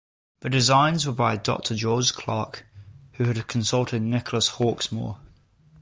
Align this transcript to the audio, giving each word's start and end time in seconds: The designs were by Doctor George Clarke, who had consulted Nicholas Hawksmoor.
The 0.39 0.49
designs 0.49 1.05
were 1.05 1.13
by 1.13 1.35
Doctor 1.35 1.75
George 1.75 2.11
Clarke, 2.15 2.65
who 3.17 3.25
had 3.25 3.45
consulted 3.45 4.01
Nicholas 4.01 4.49
Hawksmoor. 4.53 5.19